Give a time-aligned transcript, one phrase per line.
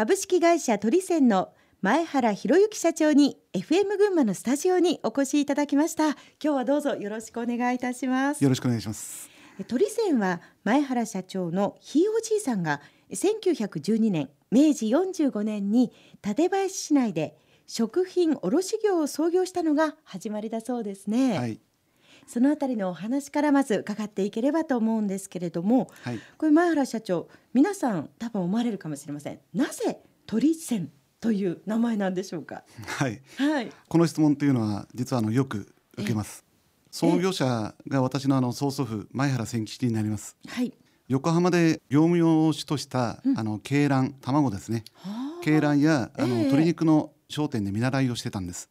[0.00, 1.50] 株式会社トリセンの
[1.82, 6.12] 前原博之社長に FM 群馬のスタジオにお越しいただきました。
[6.12, 8.42] 今日はどうぞよろしくお願いいたします。
[8.42, 9.28] よろしくお願いします。
[9.68, 15.92] トリセンは前原社長のひいおじいさんが1912年明治45年に
[16.22, 17.36] 館林市内で
[17.66, 21.60] 食品卸業を創業したのが始まりだそうですね、はい、
[22.26, 30.90] そのあたりのお話からまず伺っていければと思うんですけれども、はい、これ前原社長皆さん多分思われるかもしれませんなぜトリセン
[31.20, 32.62] という名前なんでしょうか？
[32.86, 33.20] はい。
[33.36, 33.70] はい。
[33.88, 36.46] この質問というのは実はあのよく受けます。
[36.90, 40.36] 創業者が私のあの曽祖父前原千吉になります。
[40.48, 40.72] はい。
[41.08, 44.84] 横浜で業務用紙とした、うん、あの鶏卵卵ですね。
[45.44, 48.70] 鶏卵やあの、えー、鶏肉の商店で見習いをしてたんです。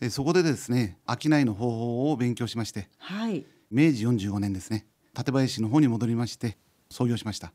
[0.00, 6.56] うん、そこでですね商いの方法を勉強しまして、はい、明治45年ですね館林の方に戻りまして
[6.90, 7.52] 創業しました。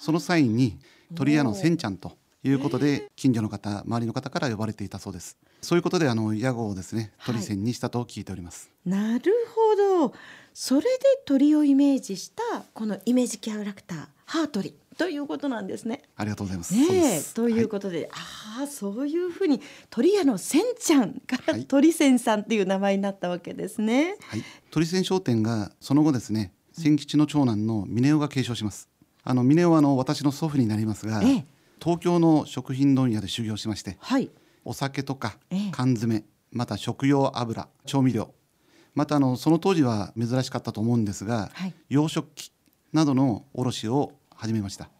[0.00, 0.78] その際に
[1.14, 5.38] 鳥屋のせんちゃんということで近所の方周りの方から呼ばれていたそうです。
[5.62, 10.14] そういうことであの屋号をですね鳥線にしたと聞いております、はい、なるほど。
[10.52, 10.88] それで
[11.24, 16.02] 鳥をイメージしたこのイメージキャラクターハートリということなんですね。
[16.16, 16.74] ありがとうございます。
[16.74, 18.08] ねということで、はい、
[18.60, 24.16] ああそういうふうに鳥屋のせんちゃんから鳥仙さんっていう名前になったわけですね。
[24.26, 28.88] はい、鳥仙商店がその後ですね、千吉の長男の峰夫が継承します。
[29.22, 31.46] あの峰夫はあの私の祖父になりますが、ええ、
[31.80, 34.30] 東京の食品問屋で修行しまして、はい、
[34.64, 35.38] お酒とか
[35.72, 38.34] 缶詰、また食用油調味料
[38.94, 42.52] またあのその当時は珍しかったと思うんですが、はい、洋食器
[42.92, 44.90] などの卸を始めました、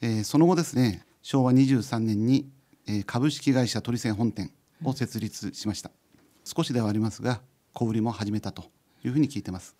[0.00, 2.48] えー、その後ですね昭和23年に、
[2.88, 4.52] えー、株式会社鳥泉本店
[4.84, 7.40] を設立しました、うん、少しではありますが
[7.72, 8.64] 小売りも始めたと
[9.04, 9.76] いうふうに聞いてます、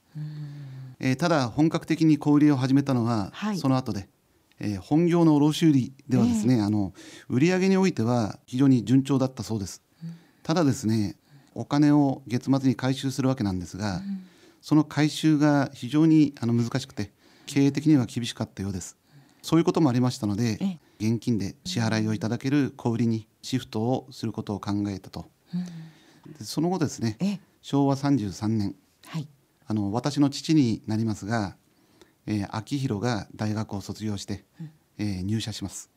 [1.00, 4.08] えー、ただ本格的に小売りを始めたのは、はい、その後で
[4.58, 6.94] えー、本業の卸売ではですね、えー、あの
[7.28, 11.16] 売上においては非常に順調だったそうです、うん、ただですね
[11.54, 14.24] お金を月末に回収するわけなんですが、うん、
[14.60, 17.11] その回収が非常にあの難しくて
[17.46, 18.96] 経営的には厳しかったようです、
[19.42, 25.57] そういうこともありましたので、えー、現金で支払いをいただける小売りにシフトをすることを考えたと、う
[26.30, 28.74] ん、でその後ですね、昭和33年、
[29.07, 29.29] はい、
[29.67, 31.57] あの私の父になりますが
[32.27, 35.90] えー、秋広が大学を卒業して、うん、えー、入社します。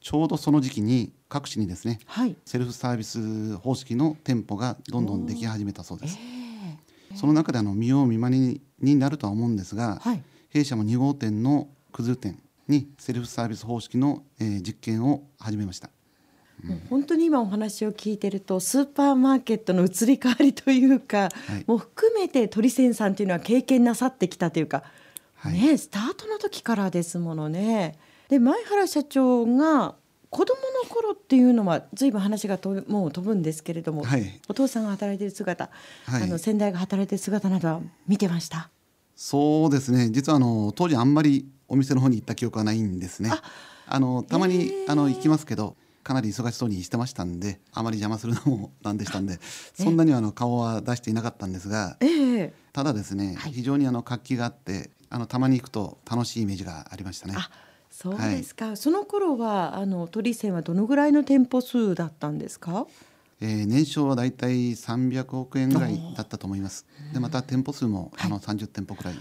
[0.00, 6.18] ちょうどその時期に各地にですね、はい、セルフサービス方式の店舗がどんどんでき始めたそうです、
[7.10, 10.22] えー、その中であの見よう見まねになるとは思うんですが、はい、
[10.54, 12.38] 弊社も2号店のくず店
[12.68, 15.90] にセルフサービス方式の、えー、実験を始めました。
[16.62, 21.28] もう本当に今お話を聞いてるとスーパーマーケットの移り変わりというか、は
[21.58, 24.84] い、もう含めて鳥仙さんというのは経験なさってきたというか
[25.34, 27.98] はい、ねスタートの時からですものね。
[28.28, 29.96] で前原社長が
[30.30, 35.68] 子供の頃っていうのはずいぶん話がともう飛ぶんですけれども、はい、お父さんが働いている姿、
[36.06, 38.70] はい、あの先代が働いている姿などは見てました？
[39.16, 40.10] そうですね。
[40.10, 43.30] 実はあの当時あんまりお店の方に行った記憶はないんですね。
[43.86, 49.38] あのたまに、あの行きますけどかなり忙しそうにしてましたんであまり邪魔するのもなんでしたんで
[49.74, 51.96] そんなにあの顔は出していなかったんですが、
[52.72, 57.34] ただですね、非常にあの活気があってあのたまに行くと楽しいイメージがありましたね。
[57.90, 62.86] そうですか、はい、その頃はあの鳥泉はどのぐらいの店舗数だったんですか？
[63.40, 66.86] えー、年商はだいたい300億円ぐらいだったと思います。
[67.12, 69.14] でまた店舗数もあの30店舗くらい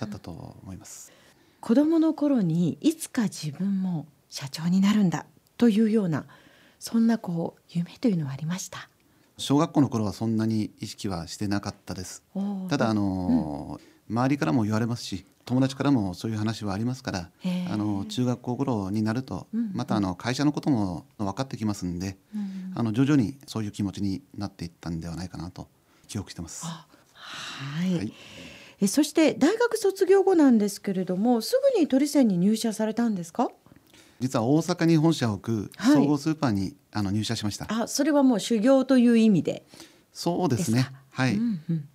[0.00, 0.30] だったと
[0.62, 1.12] 思います。
[1.60, 5.26] 子供の頃にいつか自分も社長になるんだ
[5.58, 6.24] というような
[6.78, 8.88] そんなこう夢というのはありました？
[9.36, 12.22] 小学校の頃はそんなに意識はしてなかったです。
[12.68, 17.30] ただあのーうん周りからも言われますし友達からもそういう話はありますから
[17.68, 22.16] あの中学校頃になると、またあの会社のことも分かってきますんで、
[22.76, 25.66] あの徐々にそういう気持ちになっていったんではないかなと
[26.06, 26.64] 記憶してます。
[26.64, 26.86] は
[27.84, 28.12] い、はい、
[28.80, 33.50] えそして大学卒業後なんですけれどもすぐに鳥専に入社されたんですか？
[34.20, 37.66] 実は大阪に本社を置く総合スーパーに、はい、あの入社しました。
[37.68, 39.64] あそれはもう修行という意味で。
[40.12, 40.88] そうですね。
[41.10, 41.88] はい、うんうん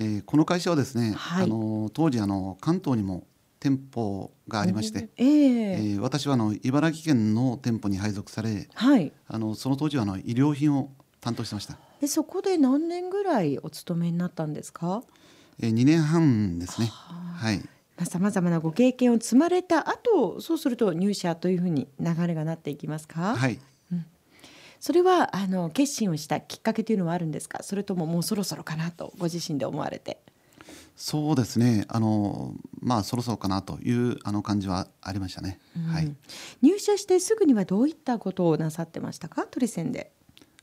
[0.20, 3.26] ー、この会社はですね、はい、あの当時あの関東にも
[3.58, 11.76] 店舗がありまして、えー、えー、私はあの茨城県の店舗に配属され、はい、あのその当時はあの衣料品を担当してました。
[12.00, 15.02] でそこで何年ぐらいお勤めになったんですか、
[15.60, 16.86] えー、2年半ですね。
[16.86, 17.60] はい。
[18.04, 23.34] さまざまなご経験を積まれた後そうすると入社というふうに流れがなっていきますか？
[23.34, 23.58] はい
[24.80, 27.62] それはあの決心をしたきっかけというのはあるんですか？
[27.62, 30.18] それとももうそろそろかなとご自身で思われて。
[30.96, 31.84] そうですね。
[31.88, 36.12] あのまあそろそろかなというあの感じはありましたね、うん、はい、
[36.60, 39.46] 入社してすぐにはどういったことをなさってましたか？
[39.46, 40.10] トリセンで。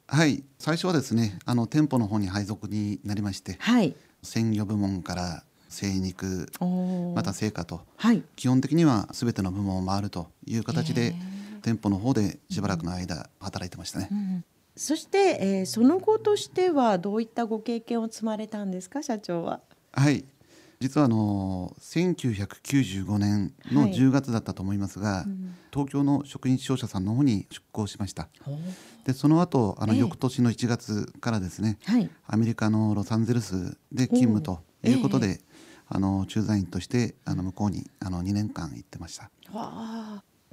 [0.07, 0.43] はい。
[0.59, 6.47] 最初はですねあの店舗の方に配属になりまして、はい、鮮魚部門から精肉
[7.15, 11.15] また成果と、はい、基本的には全ての部門を回るという形で
[11.65, 14.07] 店舗の方でしばらくの間働いてましたね。
[14.11, 14.17] うん。
[14.17, 14.45] うん
[14.77, 19.61] そして、えー、その後としてはどういったご経験を積まれたんですか社長は？
[19.93, 20.25] はい。
[20.81, 28.27] 実はあの1995年の10月だったと思いますが、はいうん、東京の食品商社さんの方に出向しました。
[29.05, 35.39] でその後あの翌年の1月からですね、えーアメリカのロサンゼルスで勤務ということで、えー、
[35.87, 39.31] あの駐在員としてあの向こうにあの2年間行ってました。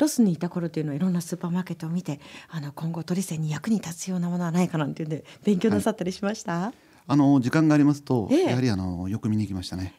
[0.02, 2.20] ロスにいた頃というのはいろんなスーパーマーケットを見て
[2.50, 9.92] あの今後トリセンに役に立つようなものはないかなんていうんで勉強なさったりしました、はいあの時間がありますと、えー、やはりあのよく見に行きましたね、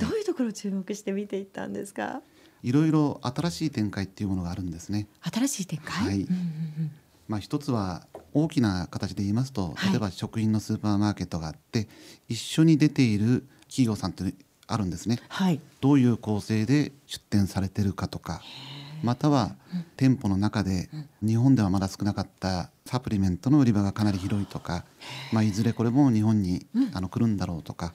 [0.00, 2.22] どういうところを注目して見ていったんですか？
[2.62, 5.06] いろいろ新しい展開っていうものがあるんですね。
[5.20, 6.90] 新しい展開、はい、うんうんうん、
[7.28, 11.88] まあ一つは大きな形で言いますと、例えば食品のスーパーマーケットがあって
[12.26, 14.32] 一緒に出ている企業さんって
[14.66, 18.40] あるんですね、はい、どういう構成で出店されてるかとか
[19.06, 19.54] または
[19.96, 20.88] 店舗の中で
[21.22, 24.84] 日本ではまだ少なかったサプリメントの売り場がかなり広いとか、
[25.32, 27.94] まあ、いずれこれも日本にあの来るんだろうとか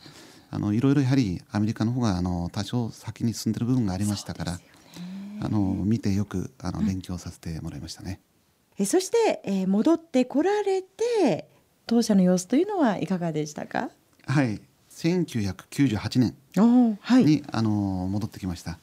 [0.49, 4.59] あのいろいろやはりアメリカの方があの多少先に進んでる部分がありましたから、
[5.41, 8.19] あの見てよくあの勉強させてもらいましたね。
[8.77, 11.47] えそして、えー、戻ってこられて
[11.87, 13.89] 当社の様子というのはいかがでしたか？
[14.27, 14.59] はい。
[14.89, 17.71] 1998年に、はい、あの
[18.09, 18.77] 戻ってきました。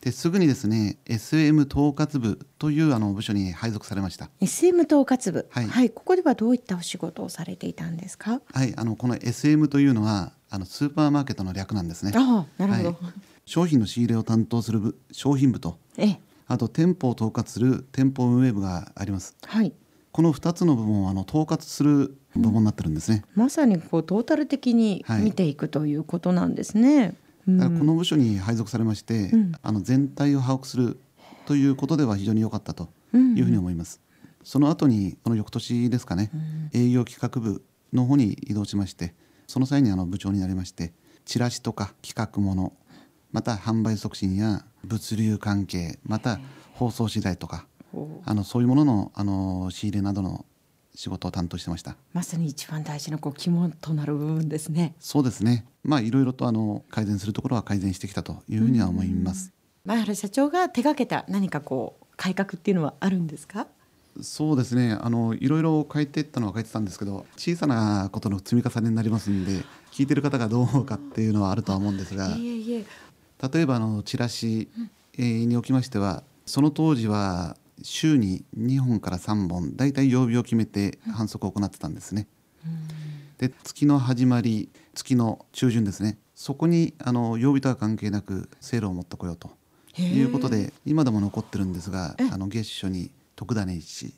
[0.00, 4.30] ですぐにですね SM 統括部というあの部署に配属されました。
[4.40, 8.40] SM 統括部、はい、はい、ここではどういったお仕事をされていたんですか？
[8.52, 12.12] はいあのこの SM というのはあのスーパーマーケットの略なんですね。
[12.14, 12.96] あなるほど、はい、
[13.44, 15.78] 商品の仕入れを担当する部商品部と。
[15.96, 19.34] えあと店舗を統括する店舗運営部があります。
[19.44, 19.72] はい。
[20.12, 27.14] この2つの部門はあの統括する部門になってるんですね、うん、まさにこうトータル的に見ていくということなんですね、はい
[27.46, 27.52] こ
[27.84, 30.98] の部署に配属されまして、うん、あの全体を把握する
[31.46, 34.00] ということでは非常に良かったというふうに思います。
[34.42, 36.30] その後にこの翌年ですかね、
[36.72, 39.14] 営業企画部の方に移動しまして
[39.46, 40.92] その際にあの部長になりまして
[41.24, 42.72] チラシとか企画もの
[43.32, 46.38] また販売促進や物流関係また
[46.74, 47.66] 放送資材とか
[48.24, 50.44] あのそういうもののあの仕入れなどの
[50.96, 51.94] 仕事を担当してました。
[52.12, 54.96] まさに一番大事なこう肝となる部分ですね。
[54.98, 55.64] そうですね。
[55.84, 59.52] まあいろいろとあの改善するところは改善してきたというふうには思います。
[59.84, 63.68] 前原社長が手掛けた何かこう改革っていうのはあるんですか？
[64.22, 64.96] そうですね。
[64.98, 69.62] あのいろいろ変えていったのは変えてたんですけど小さなことの積み重ねになりますんで
[69.92, 74.70] 聞いてる方がどう思うかっていうのはあるとは思うんですが例えばあのチラシ
[75.18, 82.26] におきましてはその当時は週に2本から3本だいたい曜日を決めて反則を行ってたんですね。
[83.38, 86.18] で月の始まり月の中旬ですね。
[86.34, 89.50] そこにあの曜日とは関係なくセールを持ってこようと
[89.98, 94.12] いうことで今でも残ってるんですがあの月初に特ダネ市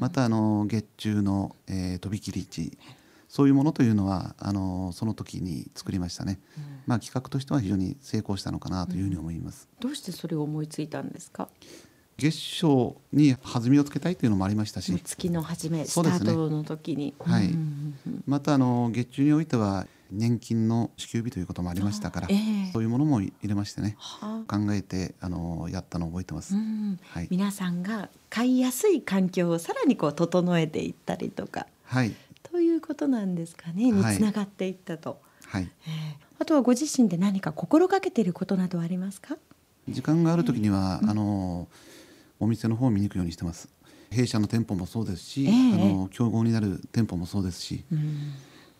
[0.00, 2.78] またあの月中の、えー、飛び切り市
[3.28, 11.48] そういうものというのはあのその時に作りましたね、うん、まあ企画としては非常に成功したのかなというふうに思います、うん、どうしてそれを思いついたんですか？
[12.20, 14.92] 月賞に弾みをつけたいというのもありましたし。
[15.02, 17.50] 月の初めスタートの時に、ね、はい、
[18.26, 23.96] またあの月中においては年金の支給日ということもありましたから、えー、そういうものも入れましてね。
[24.46, 33.90] 考えてあのやったのを覚えてます、はい、皆さんが買いやすい環境をさらにこう整えていったりとか、はい、ということなんですかね。
[33.90, 39.36] につながっていったと、はい、えー、あとはご自身で何か心がけていることなどありますか？
[39.88, 41.66] 時間がある時には、あの
[42.40, 43.68] お店の方を見に行くようにしてます。
[44.10, 48.32] 弊社の店舗もそうですし、えー、あの競合になる店舗もそうですし、うん、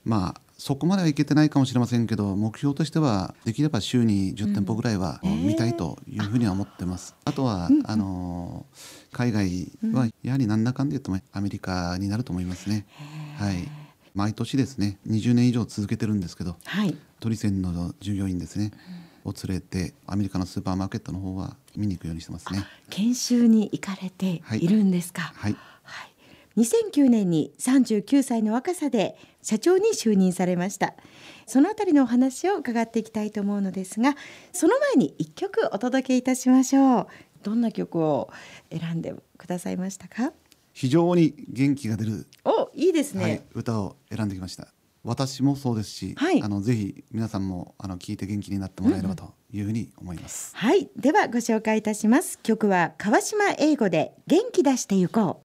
[0.05, 7.15] まあそこまではいけてないかもしれませんけど目標としてはできれば週に10店舗ぐらいは見たいというふうには思ってます。
[7.25, 8.67] あとは、あの
[9.13, 12.87] 海外はやはりなんだかんで言うとアメリカになると思いますね。
[13.39, 13.69] はい。
[14.15, 18.73] 毎年ですね20年以上続けてるんですけど、はい、トリセンの従業員ですね、
[19.25, 22.65] を連れてアメリカのスーパーマーケットの方は見に行くようにしてますね。
[22.89, 24.69] 研修に行かれてい。
[24.69, 26.07] るんですか、はい、は
[26.57, 30.95] い、2009年に39歳の若さで社長に就任されました。
[31.47, 34.15] そのあたりのお話を伺っていきたいと思うのですが
[34.53, 37.07] その前に一曲お届けいたしましょう。
[37.43, 38.31] どんな曲を
[38.71, 40.33] 選んでくださいましたか？
[40.73, 44.69] 非常に元気が出るおいいですね、はい、歌を選んできました
[45.03, 50.89] 私もそうですし、はい、あのぜひ皆さんもあの聞いて元気になってもらえればというふうに思います、うん、はい。
[50.97, 52.39] ではご紹介いたします。
[52.43, 55.37] 曲は川島英語で元気出してゆこう